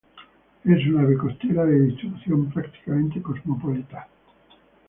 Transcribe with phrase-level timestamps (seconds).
[0.63, 4.07] Es una ave costera de distribución prácticamente cosmopolita.